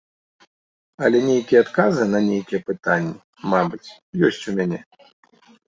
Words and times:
Але 1.07 1.19
нейкія 1.25 1.59
адказы 1.65 2.03
на 2.15 2.19
нейкія 2.29 2.63
пытанні, 2.71 3.15
мабыць, 3.55 3.85
ёсць 4.27 4.43
у 4.49 4.59
мяне. 4.61 4.79